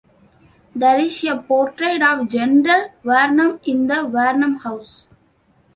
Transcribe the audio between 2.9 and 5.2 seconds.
Varnum in the Varnum house.